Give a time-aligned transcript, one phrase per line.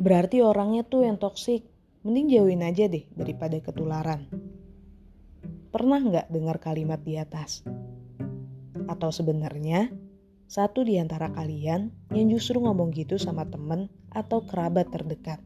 [0.00, 1.68] Berarti orangnya tuh yang toksik.
[2.00, 4.24] Mending jauhin aja deh daripada ketularan.
[5.68, 7.60] Pernah nggak dengar kalimat di atas?
[8.88, 9.92] Atau sebenarnya
[10.48, 15.44] satu di antara kalian yang justru ngomong gitu sama temen atau kerabat terdekat?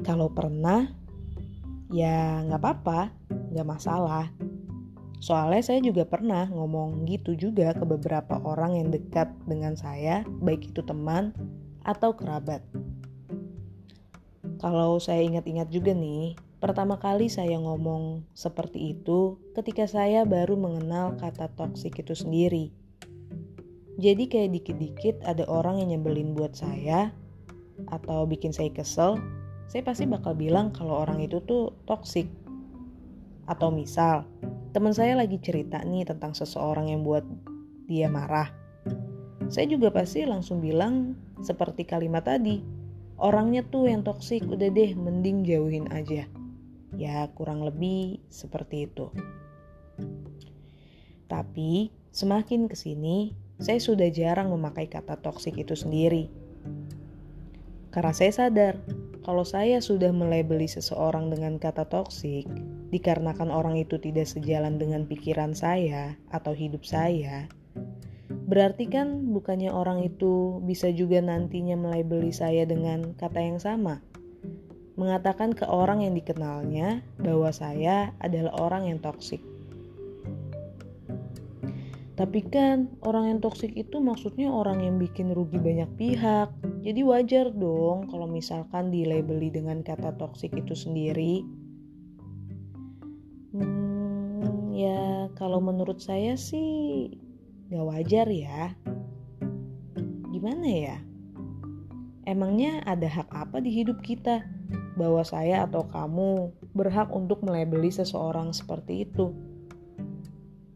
[0.00, 0.88] Kalau pernah,
[1.92, 3.12] ya nggak apa-apa,
[3.52, 4.32] nggak masalah.
[5.20, 10.72] Soalnya saya juga pernah ngomong gitu juga ke beberapa orang yang dekat dengan saya, baik
[10.72, 11.36] itu teman
[11.82, 12.62] atau kerabat.
[14.62, 21.18] Kalau saya ingat-ingat juga nih, pertama kali saya ngomong seperti itu ketika saya baru mengenal
[21.18, 22.70] kata toksik itu sendiri.
[23.98, 27.10] Jadi kayak dikit-dikit ada orang yang nyebelin buat saya
[27.90, 29.18] atau bikin saya kesel,
[29.66, 32.30] saya pasti bakal bilang kalau orang itu tuh toksik.
[33.50, 34.24] Atau misal,
[34.70, 37.26] teman saya lagi cerita nih tentang seseorang yang buat
[37.90, 38.48] dia marah.
[39.50, 42.62] Saya juga pasti langsung bilang seperti kalimat tadi,
[43.18, 46.30] orangnya tuh yang toksik, udah deh mending jauhin aja.
[46.94, 49.10] Ya kurang lebih seperti itu.
[51.26, 56.28] Tapi semakin ke sini, saya sudah jarang memakai kata toksik itu sendiri.
[57.92, 58.80] Karena saya sadar,
[59.22, 62.48] kalau saya sudah melebeli seseorang dengan kata toksik,
[62.90, 67.46] dikarenakan orang itu tidak sejalan dengan pikiran saya atau hidup saya,
[68.52, 74.04] berarti kan bukannya orang itu bisa juga nantinya melebeli saya dengan kata yang sama.
[75.00, 79.40] Mengatakan ke orang yang dikenalnya bahwa saya adalah orang yang toksik.
[82.12, 86.52] Tapi kan orang yang toksik itu maksudnya orang yang bikin rugi banyak pihak.
[86.84, 91.40] Jadi wajar dong kalau misalkan dilabeli dengan kata toksik itu sendiri.
[93.56, 97.08] Hmm, ya kalau menurut saya sih
[97.72, 98.76] gak wajar ya.
[100.28, 100.96] Gimana ya?
[102.28, 104.44] Emangnya ada hak apa di hidup kita?
[105.00, 109.32] Bahwa saya atau kamu berhak untuk melebeli seseorang seperti itu.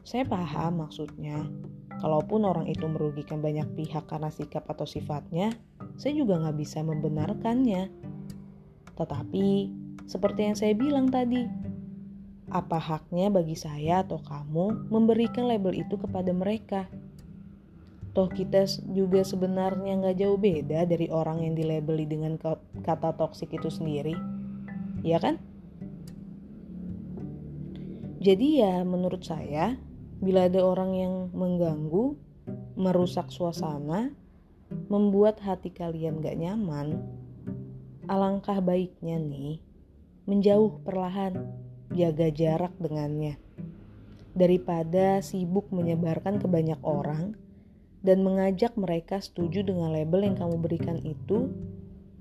[0.00, 1.44] Saya paham maksudnya.
[2.00, 5.52] Kalaupun orang itu merugikan banyak pihak karena sikap atau sifatnya,
[6.00, 7.90] saya juga nggak bisa membenarkannya.
[8.96, 9.46] Tetapi,
[10.08, 11.44] seperti yang saya bilang tadi,
[12.48, 16.88] apa haknya bagi saya atau kamu memberikan label itu kepada mereka?
[18.16, 22.40] Toh kita juga sebenarnya nggak jauh beda dari orang yang dilabeli dengan
[22.82, 24.16] kata toksik itu sendiri,
[25.04, 25.36] ya kan?
[28.18, 29.78] Jadi ya menurut saya,
[30.18, 32.18] bila ada orang yang mengganggu,
[32.74, 34.10] merusak suasana,
[34.90, 36.98] membuat hati kalian gak nyaman,
[38.08, 39.60] alangkah baiknya nih
[40.28, 41.36] menjauh perlahan
[41.92, 43.40] jaga jarak dengannya.
[44.36, 47.34] Daripada sibuk menyebarkan ke banyak orang
[48.04, 51.50] dan mengajak mereka setuju dengan label yang kamu berikan itu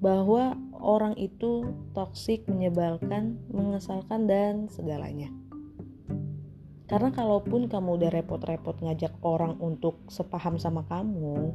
[0.00, 5.32] bahwa orang itu toksik, menyebalkan, mengesalkan dan segalanya.
[6.86, 11.50] Karena kalaupun kamu udah repot-repot ngajak orang untuk sepaham sama kamu,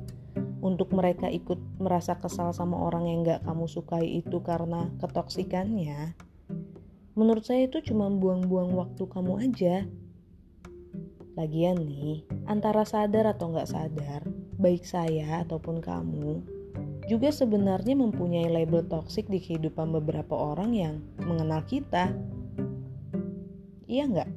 [0.60, 6.14] untuk mereka ikut merasa kesal sama orang yang gak kamu sukai itu karena ketoksikannya,
[7.22, 9.86] Menurut saya itu cuma buang-buang waktu kamu aja.
[11.38, 14.26] Lagian nih, antara sadar atau nggak sadar,
[14.58, 16.42] baik saya ataupun kamu,
[17.06, 22.09] juga sebenarnya mempunyai label toksik di kehidupan beberapa orang yang mengenal kita.
[23.86, 24.30] Iya nggak?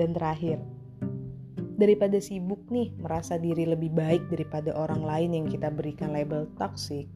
[0.00, 0.56] Dan terakhir,
[1.76, 7.12] daripada sibuk nih merasa diri lebih baik daripada orang lain yang kita berikan label toksik,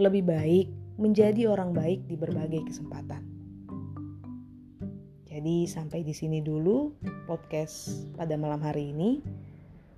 [0.00, 3.22] lebih baik menjadi orang baik di berbagai kesempatan.
[5.26, 6.94] Jadi sampai di sini dulu
[7.26, 9.18] podcast pada malam hari ini.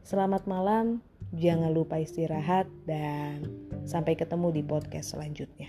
[0.00, 1.04] Selamat malam,
[1.36, 3.44] jangan lupa istirahat dan
[3.84, 5.68] sampai ketemu di podcast selanjutnya.